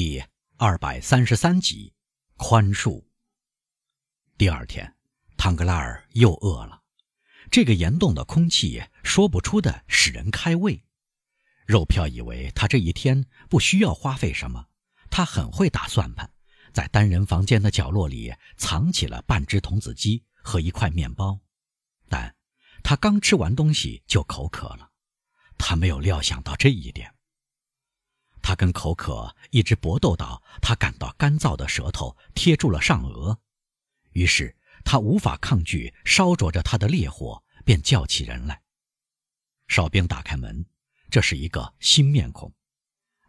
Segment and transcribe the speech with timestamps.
[0.00, 0.22] 第
[0.58, 1.92] 二百三十三集，
[2.36, 3.02] 宽恕。
[4.36, 4.94] 第二天，
[5.36, 6.82] 唐格拉尔又饿了。
[7.50, 10.84] 这个岩洞的空气说不出的使人开胃。
[11.66, 14.68] 肉票以为他这一天不需要花费什么，
[15.10, 16.30] 他很会打算盘，
[16.72, 21.40] 在单人房间的角落里藏起了半只童子鸡和一块面包。
[22.08, 22.36] 但
[22.84, 24.92] 他刚吃完东西就口渴了，
[25.58, 27.12] 他没有料想到这一点。
[28.48, 33.36] 他跟口渴一直搏斗到他感到干燥的舌头贴住了上颚，
[34.12, 38.62] 于是他无法抗拒烧灼着他的烈火，便叫起人来。
[39.66, 40.64] 哨兵打开门，
[41.10, 42.50] 这是一个新面孔。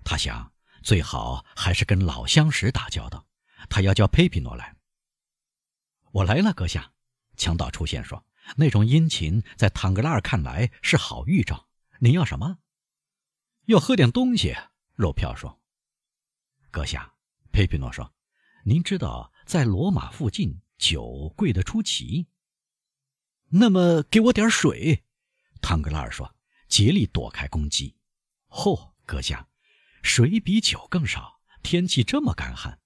[0.06, 3.28] 他想最好还是跟老相识打交道，
[3.70, 4.74] 他要叫佩皮诺来。
[6.12, 6.94] 我来了，阁下。
[7.36, 8.26] 强盗出现说
[8.56, 11.68] ：“那种殷勤在坦格拉尔看来是好预兆。
[12.00, 12.60] 您要什么？
[13.66, 14.56] 要喝点东西。”
[15.00, 15.62] 肉票说
[16.70, 17.14] ：“阁下，
[17.54, 18.14] 佩皮诺说，
[18.66, 22.28] 您知道在罗马附近酒贵得出奇。
[23.48, 25.06] 那么给我点水。”
[25.64, 26.36] 汤格拉尔说，
[26.68, 27.96] 竭力躲开攻击。
[28.52, 29.48] “哦，阁下，
[30.04, 31.40] 水比酒更少。
[31.64, 32.82] 天气这么干旱。”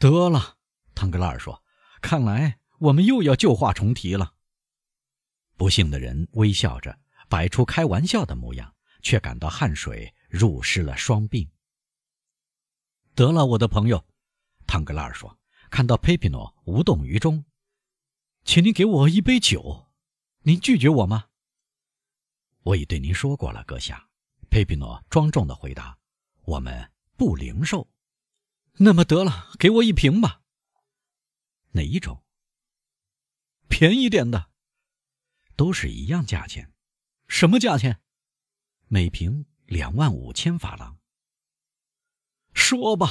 [0.00, 0.56] 得了，
[0.94, 1.62] 汤格拉尔说，
[2.00, 4.32] 看来我们又要旧话重提了。
[5.58, 10.14] 不幸的人微笑着，摆出开玩笑的模样，却感到汗水。
[10.28, 11.48] 入湿了双鬓。
[13.14, 14.06] 得了，我的朋友，
[14.66, 15.38] 汤格拉尔说
[15.70, 17.44] ：“看到佩皮诺无动于衷，
[18.44, 19.88] 请您给我一杯酒。
[20.42, 21.28] 您拒绝我吗？”
[22.62, 24.08] 我已对您说过了，阁下。
[24.50, 25.98] 佩皮诺庄重的回答
[26.44, 27.90] ：“我们不零售。”
[28.80, 30.42] 那么得了，给我一瓶吧。
[31.72, 32.22] 哪一种？
[33.68, 34.50] 便宜点的，
[35.56, 36.72] 都是一样价钱。
[37.26, 38.00] 什么价钱？
[38.86, 39.44] 每瓶。
[39.68, 40.98] 两万五千法郎。
[42.54, 43.06] 说吧，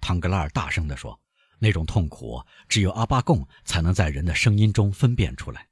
[0.00, 1.20] 唐格拉尔大声地说
[1.58, 5.68] ：“那种痛苦，只有阿巴贡才能在人的声音中分辨出来。”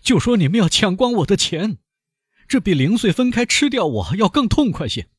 [0.00, 1.78] 就说你们要抢光我的钱，
[2.46, 5.10] 这比零碎分开吃掉我要更痛快些。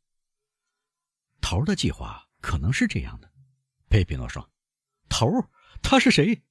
[1.42, 3.30] 头的计划可能是这样的，
[3.90, 4.50] 佩皮诺说
[5.10, 5.28] ：“头，
[5.82, 6.44] 他是谁？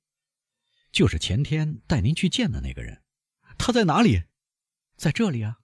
[0.90, 3.02] 就是前天带您去见的那个人。
[3.56, 4.24] 他在哪里？
[4.96, 5.60] 在这里啊，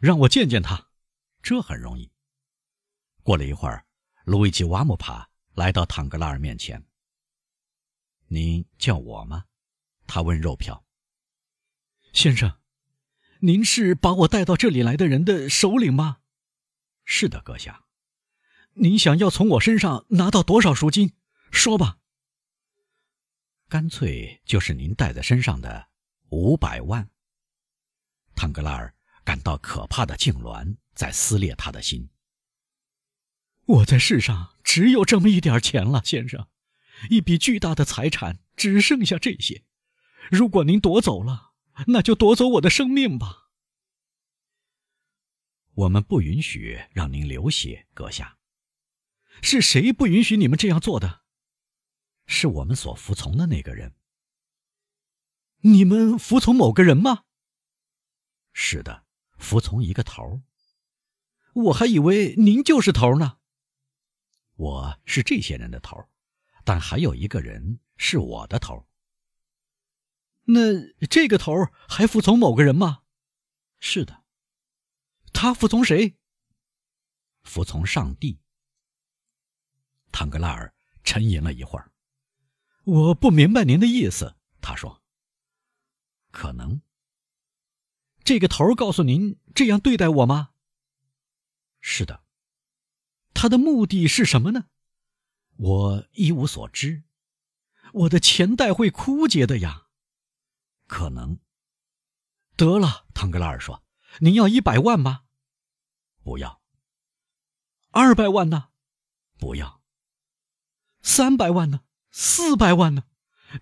[0.00, 0.88] 让我见见他。”
[1.46, 2.10] 这很容易。
[3.22, 3.86] 过了一会儿，
[4.24, 6.84] 路易吉·瓦姆帕来到唐格拉尔面前。
[8.26, 9.44] “您叫我吗？”
[10.08, 10.84] 他问肉票。
[12.12, 12.58] “先生，
[13.38, 16.18] 您是把我带到这里来的人的首领吗
[17.06, 17.84] ？”“是的，阁下。
[18.74, 21.12] ”“您想要从我身上拿到多少赎金？
[21.52, 22.00] 说吧。
[23.70, 25.90] ”“干脆就是您带在身上的
[26.30, 27.08] 五百万。”
[28.34, 28.92] 唐格拉尔
[29.26, 30.78] 感到可怕的痉挛。
[30.96, 32.08] 在撕裂他的心。
[33.66, 36.48] 我在世上只有这么一点钱了，先生，
[37.10, 39.62] 一笔巨大的财产只剩下这些。
[40.30, 41.52] 如果您夺走了，
[41.88, 43.50] 那就夺走我的生命吧。
[45.74, 48.38] 我们不允许让您流血，阁下。
[49.42, 51.24] 是谁不允许你们这样做的？
[52.26, 53.94] 是我们所服从的那个人。
[55.58, 57.24] 你们服从某个人吗？
[58.54, 59.05] 是的，
[59.38, 60.42] 服从一个头。
[61.54, 63.38] 我还以为您就是头呢。
[64.56, 66.08] 我是这些人的头，
[66.64, 68.86] 但还有一个人是我的头。
[70.44, 70.60] 那
[71.10, 71.52] 这个头
[71.88, 73.02] 还服从某个人吗？
[73.80, 74.24] 是的。
[75.32, 76.16] 他服从谁？
[77.42, 78.40] 服从上帝。
[80.12, 81.92] 唐格拉尔沉吟了一会儿。
[82.84, 85.02] 我不明白您的意思，他说。
[86.30, 86.80] 可能。
[88.26, 90.50] 这个头告诉您这样对待我吗？
[91.80, 92.24] 是的，
[93.32, 94.64] 他的目的是什么呢？
[95.56, 97.04] 我一无所知。
[97.92, 99.86] 我的钱袋会枯竭的呀。
[100.88, 101.38] 可能。
[102.56, 103.84] 得了，唐格拉尔说
[104.18, 105.22] ：“您要一百万吗？”
[106.24, 106.60] 不要。
[107.92, 108.70] 二百万呢？
[109.38, 109.80] 不要。
[111.00, 111.82] 三百万呢？
[112.10, 113.04] 四百万呢？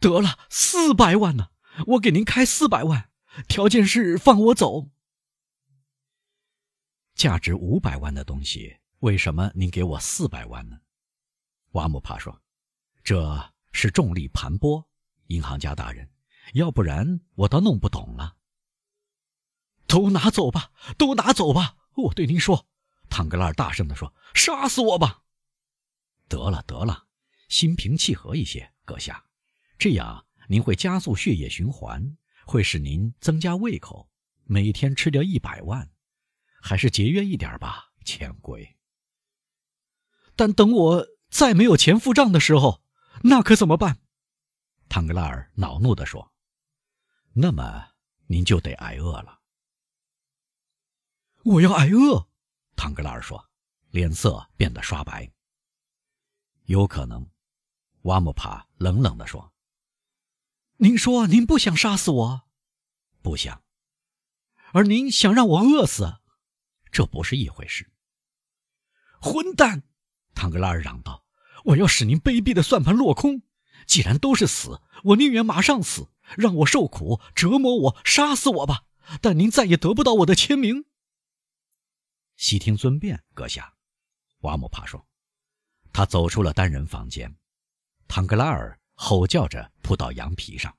[0.01, 1.51] 得了，四百万呢？
[1.89, 3.11] 我给您开四百万，
[3.49, 4.91] 条件是放我走。
[7.15, 10.81] 价值五百万的东西，为什么您给我四百万呢？
[11.73, 12.43] 瓦姆帕说
[13.03, 14.85] ：“这是重力盘剥，
[15.27, 16.11] 银行家大人，
[16.55, 18.37] 要不然我倒弄不懂了。”
[19.87, 21.77] 都拿走吧，都拿走吧！
[21.95, 22.67] 我对您说，
[23.09, 25.23] 唐格拉尔大声地说：“杀死我吧！”
[26.27, 27.07] 得了得了，
[27.49, 29.27] 心平气和一些，阁下，
[29.79, 32.17] 这样您会加速血液循环，
[32.47, 34.09] 会使您增加胃口，
[34.45, 35.91] 每天吃掉一百万。
[36.61, 38.77] 还是节约一点吧，钱鬼。
[40.35, 42.83] 但等我再没有钱付账的时候，
[43.23, 43.99] 那可怎么办？
[44.89, 46.33] 唐格拉尔恼怒地说
[47.35, 47.91] ：“那么
[48.27, 49.41] 您就得挨饿了。”
[51.45, 52.27] 我要挨饿，
[52.77, 53.51] 唐格拉尔说，
[53.91, 55.31] 脸色变得刷白。
[56.65, 57.29] 有可能，
[58.03, 59.53] 瓦姆帕冷冷地说
[60.77, 62.43] ：“您说您不想杀死我，
[63.23, 63.63] 不想，
[64.73, 66.17] 而您想让我饿死，
[66.91, 67.91] 这不是一回事。”
[69.23, 69.85] 混蛋！
[70.35, 71.25] 唐格拉尔嚷道
[71.65, 73.43] ：“我要使您卑鄙的算盘落空。
[73.87, 78.85] 既然都是死，我宁愿马上死，让我受苦，折磨我，杀死我吧。
[79.21, 80.87] 但您再也得不到我的签名。”
[82.37, 83.75] 悉听尊便，阁下，
[84.41, 85.07] 瓦姆帕说。
[85.93, 87.37] 他走出了单人房间，
[88.09, 90.77] 唐格拉尔吼叫着扑到羊皮上。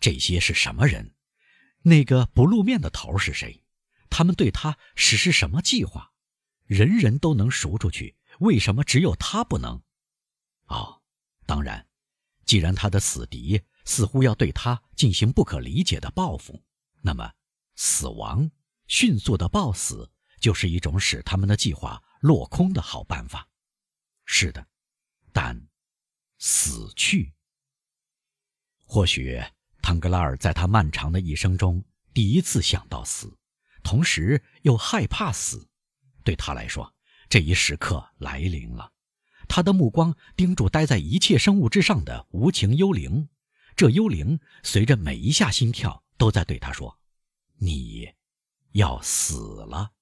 [0.00, 1.14] 这些是什么人？
[1.82, 3.62] 那个不露面的头是谁？
[4.10, 6.12] 他们对他实施什么计划？
[6.66, 9.82] 人人都能赎出去，为什么只有他不能？
[10.66, 11.02] 哦，
[11.46, 11.86] 当然，
[12.44, 16.64] 既然他的死敌似乎要对他进行不可理解的报复，
[17.02, 17.32] 那么
[17.74, 18.50] 死亡。
[18.86, 23.46] 迅速的暴死就是一种使他们的计划落空的好办法。
[24.24, 24.66] 是的，
[25.30, 25.67] 但
[26.38, 27.34] 死去。
[28.84, 29.42] 或许
[29.82, 33.36] 唐格拉尔在他漫长的一生中第一次想到死，
[33.82, 35.68] 同时又害怕死。
[36.24, 36.94] 对他来说，
[37.28, 38.92] 这一时刻来临了。
[39.48, 43.28] 他的目光盯住待在一切生物之上的无情幽灵，
[43.76, 46.98] 这幽灵随着每一下心跳都在对他说
[47.58, 48.14] ：“你。”
[48.72, 49.92] 要死了，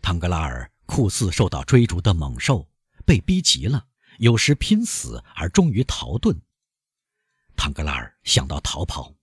[0.00, 2.66] 唐格拉尔酷似受到追逐的猛兽，
[3.04, 3.86] 被逼急了，
[4.18, 6.38] 有时拼死而终于逃遁。
[7.56, 9.14] 唐格拉尔想到逃跑，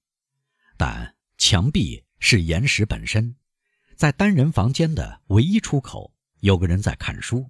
[0.78, 3.36] 但墙壁是岩石本身，
[3.96, 7.50] 在单人房间的唯一出口有个人在看书，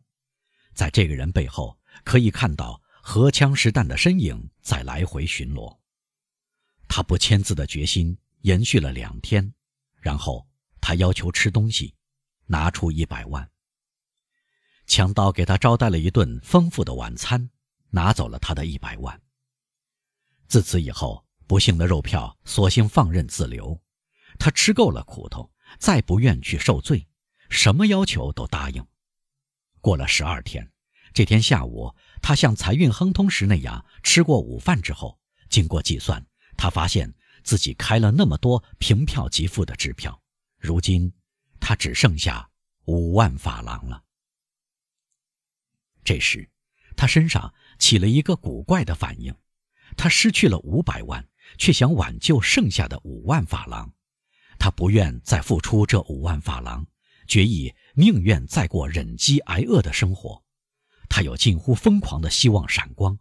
[0.73, 5.79] 在这个人背后可以看到荷枪实弹的身影在来回巡逻。
[6.87, 9.53] 他不签字的决心延续了两天，
[9.99, 10.47] 然后。
[10.85, 11.95] 他要求吃东西，
[12.45, 13.49] 拿出一百万。
[14.93, 17.49] 强盗给他招待了一顿丰富的晚餐，
[17.89, 19.19] 拿走了他的一百万。
[20.47, 23.81] 自此以后，不幸的肉票索性放任自流。
[24.37, 27.07] 他吃够了苦头，再不愿去受罪，
[27.49, 28.85] 什么要求都答应。
[29.81, 30.71] 过了十二天，
[31.11, 35.17] 这天下午，他像财运亨通时那样吃过午饭之后，
[35.49, 36.23] 经过计算，
[36.55, 37.11] 他发现
[37.43, 40.21] 自己开了那么多凭票即付的支票。
[40.59, 41.11] 如今，
[41.59, 42.47] 他只剩下
[42.85, 44.03] 五万法郎了。
[46.03, 46.50] 这时，
[46.95, 49.35] 他身上起了一个古怪的反应，
[49.95, 51.27] 他失去了五百万，
[51.57, 53.94] 却想挽救剩下的五万法郎。
[54.59, 56.85] 他不愿再付出这五万法郎，
[57.27, 60.44] 决意宁愿再过忍饥挨饿的生活。
[61.09, 63.17] 他有近乎疯狂的希望闪光。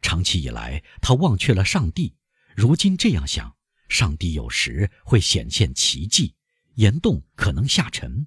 [0.00, 2.16] 长期以来，他忘却了上帝。
[2.54, 3.56] 如今这样想，
[3.88, 6.34] 上帝有时会显现奇迹。
[6.74, 8.26] 岩洞可能下沉，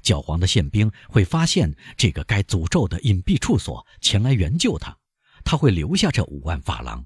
[0.00, 4.96] 教皇的宪兵会发现这个该诅咒的隐蔽处所，前来援救他。
[5.44, 7.04] 他会留下这五万法郎，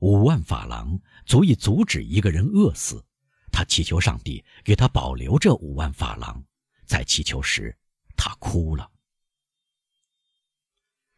[0.00, 3.04] 五万法郎足以阻止一个人饿死。
[3.52, 6.42] 他祈求上帝给他保留这五万法郎，
[6.86, 7.76] 在祈求时，
[8.16, 8.90] 他哭了。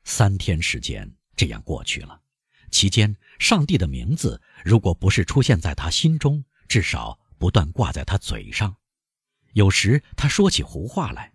[0.02, 2.20] 三天时间这样过去了，
[2.70, 8.76] 期间，上帝的名字如果不是出现在他心中，至少不断挂在他嘴上。
[9.54, 11.32] 有时他说起胡话来，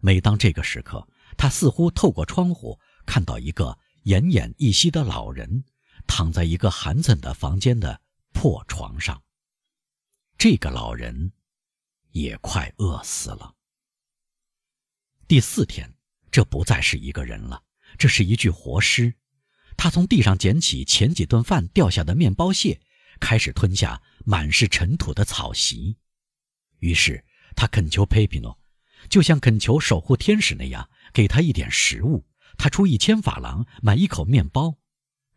[0.00, 5.64] 每当这个时刻，他似乎透过窗户看到一个奄奄一息的老人，
[6.06, 8.00] 躺在一个寒碜的房间的
[8.32, 9.20] 破床上。
[10.38, 11.32] 这个老人
[12.12, 13.52] 也快饿死了。
[15.26, 15.92] 第四天，
[16.30, 17.64] 这不再是一个人了，
[17.98, 19.12] 这是一具活尸。
[19.76, 22.80] 他从地上捡起前几顿饭掉下的面包屑，
[23.18, 25.96] 开始吞下满是尘土的草席，
[26.78, 27.24] 于是。
[27.56, 28.60] 他恳求佩皮诺，
[29.08, 32.26] 就像恳求守护天使那样，给他一点食物。
[32.58, 34.76] 他出一千法郎买一口面包，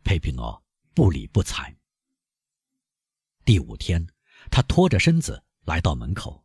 [0.04, 0.62] 佩皮诺
[0.94, 1.76] 不理不睬。
[3.44, 4.06] 第五天，
[4.50, 6.44] 他拖着身子来到门口。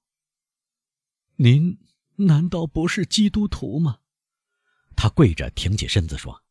[1.36, 1.78] 您
[2.16, 4.00] 难道不是基督徒吗？
[4.96, 6.44] 他跪着挺起身子说：“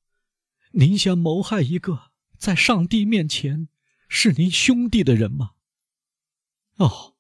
[0.73, 3.69] 您想谋害一个在上帝面前
[4.09, 5.53] 是您兄弟的人吗？”
[6.77, 7.14] 哦。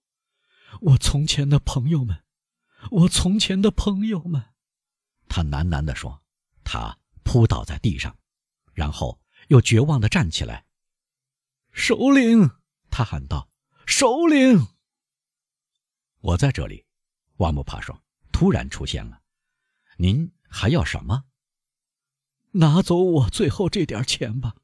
[0.81, 2.25] 我从前的朋友们，
[2.91, 4.45] 我从前的朋友们，
[5.29, 6.21] 他喃喃地说。
[6.67, 8.17] 他扑倒在地上，
[8.73, 10.65] 然后又绝望地站起来。
[11.73, 12.51] 首领，
[12.89, 13.51] 他喊道
[13.87, 14.69] ：“首领！”
[16.21, 16.87] 我在这里，
[17.37, 18.03] 瓦姆帕说，
[18.33, 19.21] 突然出现了。
[19.99, 21.25] 您还要什么？
[22.53, 24.55] 拿走我最后这点钱吧。”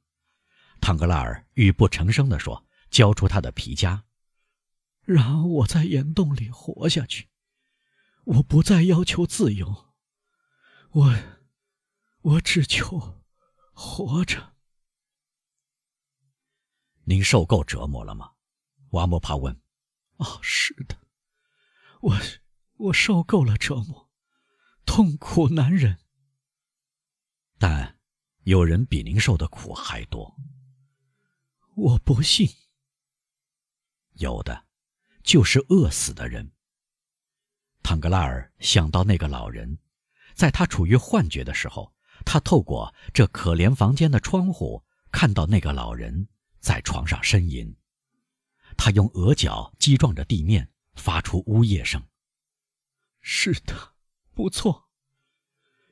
[0.80, 4.02] 唐格拉尔语不成声地说，交出他的皮夹
[5.12, 7.30] ，“让我在岩洞里活下去。
[8.24, 9.92] 我不再要求自由，
[10.90, 11.14] 我，
[12.20, 13.20] 我只求
[13.72, 14.54] 活着。”
[17.04, 18.34] 您受够折磨了吗？
[18.90, 19.60] 瓦莫帕问。
[20.18, 20.96] “哦，是的，
[22.02, 22.16] 我，
[22.76, 24.12] 我受够了折磨，
[24.86, 25.98] 痛苦难忍。
[27.58, 27.98] 但
[28.42, 30.36] 有人比您受的苦还多。
[31.74, 32.48] 我不信。
[34.12, 34.66] 有的，
[35.22, 36.52] 就是饿死的人。”
[37.82, 39.78] 唐格拉尔想到那个老人，
[40.34, 46.28] 在他处于幻觉的时候，他透过这可怜房间的窗户看到那个老人。
[46.60, 47.74] 在床上呻吟，
[48.76, 52.06] 他用额角击撞着地面，发出呜咽声。
[53.22, 53.94] 是的，
[54.34, 54.90] 不错。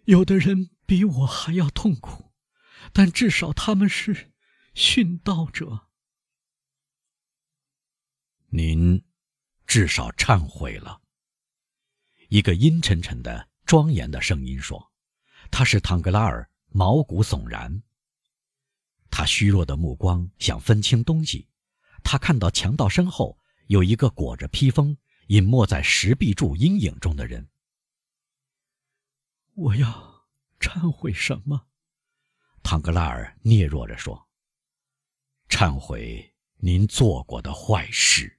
[0.05, 2.35] 有的人比我还要痛苦，
[2.93, 4.35] 但至少他们是
[4.75, 5.89] 殉道者。
[8.49, 9.03] 您
[9.69, 11.01] 至少忏悔了。
[12.31, 14.91] 一个阴沉沉的、庄严的声音说
[15.53, 17.83] ：“他是唐格拉尔，毛骨悚然。”
[19.11, 21.49] 他虚弱的目光想分清东西，
[22.03, 24.97] 他看到强盗身后有一个裹着披风、
[25.27, 27.47] 隐没在石壁柱阴影中的人。
[29.53, 30.27] 我要
[30.59, 31.67] 忏悔什么？
[32.63, 34.29] 唐格拉尔嗫嚅着说
[35.51, 38.35] ：“忏悔您做过的坏事。”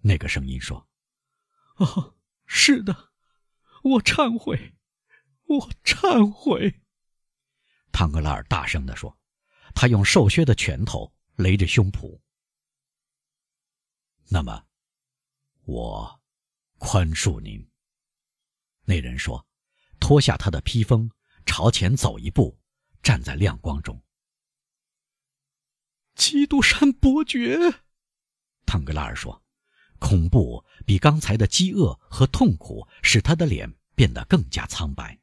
[0.00, 0.88] 那个声音说
[1.76, 2.16] ：“哦，
[2.46, 3.12] 是的，
[3.82, 4.74] 我忏悔，
[5.46, 6.82] 我忏悔。”
[7.92, 9.16] 唐格拉尔大声地说。
[9.72, 12.20] 他用瘦削的拳头擂着胸脯。
[14.28, 14.66] 那么，
[15.62, 16.20] 我
[16.78, 17.70] 宽恕您。
[18.84, 19.46] 那人说，
[20.00, 21.08] 脱下他的披风，
[21.46, 22.58] 朝前走一步，
[23.00, 24.04] 站在亮光中。
[26.16, 27.56] 基督山伯爵，
[28.66, 29.39] 唐格拉尔说，
[30.00, 35.16] 恐怖比刚才的饥饿和痛苦使他的脸变得更加苍白。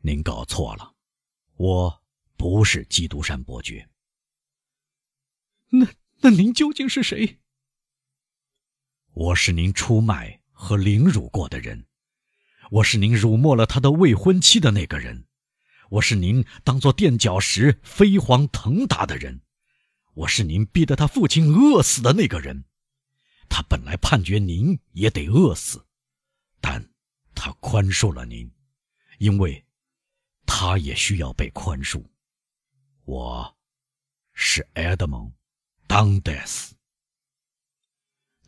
[0.00, 0.94] 您搞错了，
[1.56, 2.02] 我。
[2.38, 3.88] 不是基督山伯爵。
[5.70, 5.86] 那
[6.20, 7.38] 那您究竟是谁？
[9.14, 11.86] 我是您出卖和凌辱过的人，
[12.70, 15.26] 我是您辱没了他的未婚妻的那个人，
[15.88, 19.40] 我是您当做垫脚石飞黄腾达的人，
[20.16, 22.64] 我是您逼得他父亲饿死的那个人。
[23.50, 25.86] 他本来判决您也得饿死，
[26.58, 26.82] 但
[27.34, 28.50] 他宽恕了您，
[29.18, 29.62] 因为
[30.46, 32.02] 他也需要被宽恕。
[33.04, 33.58] 我，
[34.32, 35.28] 是埃德蒙·
[35.86, 36.74] 当德斯。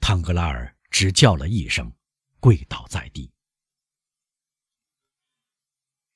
[0.01, 1.93] 汤格拉尔只叫了一声，
[2.41, 3.31] 跪倒在地。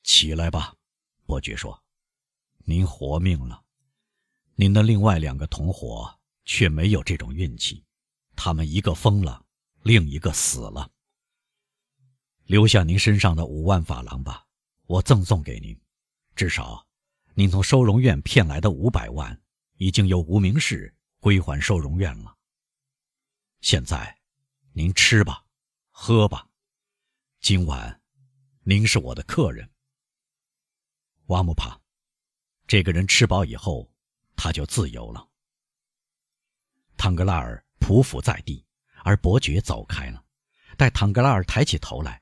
[0.03, 0.75] 起来吧，
[1.27, 1.85] 伯爵说
[2.65, 3.62] ：“您活命了。
[4.55, 7.85] 您的另外两个同伙却没有这种运气，
[8.37, 9.45] 他们一个疯了，
[9.83, 10.91] 另一个死了。
[12.45, 14.47] 留下您身上的五万法郎吧，
[14.87, 15.79] 我赠送给您，
[16.35, 16.85] 至少。”
[17.35, 19.41] 您从收容院骗来的五百万，
[19.79, 22.37] 已经由无名氏归还收容院了。
[23.63, 24.19] 现在，
[24.75, 25.43] 您吃吧，
[25.91, 26.47] 喝吧。
[27.41, 28.03] 今晚，
[28.65, 29.67] 您是我的客人。
[31.29, 31.81] 瓦姆帕，
[32.67, 33.91] 这个人吃饱以后，
[34.43, 35.29] 他就自由了。
[36.97, 38.67] 唐格拉尔匍匐在地，
[39.05, 40.25] 而伯爵走开了。
[40.77, 42.21] 待唐格拉尔抬起头来，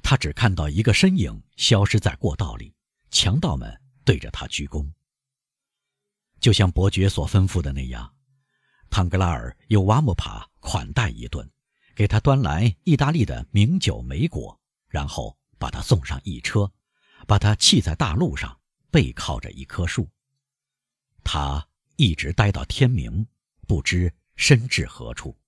[0.00, 2.76] 他只看到一个身影消失在过道里。
[3.10, 3.76] 强盗们。
[4.04, 4.90] 对着他鞠躬，
[6.40, 8.14] 就像伯爵所吩咐的那样，
[8.88, 11.50] 唐格拉尔由瓦姆帕款待一顿，
[11.94, 16.72] 给他端来意大利的名酒梅果，然后把他送上一车，
[17.26, 18.58] 把他弃在大路上，
[18.90, 20.08] 背靠着一棵树。
[21.30, 23.26] 他一直待到天明，
[23.66, 25.38] 不知身至何处。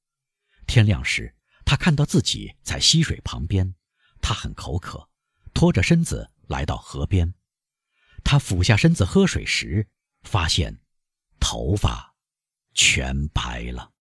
[0.67, 1.35] 天亮时，
[1.65, 3.75] 他看到自己在溪水旁边，
[4.21, 5.09] 他很口渴，
[5.55, 7.33] 拖着身子来到河边。
[8.23, 9.89] 他俯下身子喝水时，
[10.21, 10.83] 发现
[11.41, 12.15] 头发
[12.75, 13.95] 全白了。